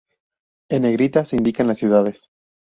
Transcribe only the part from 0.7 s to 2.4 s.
En negrita se indican las ciudades.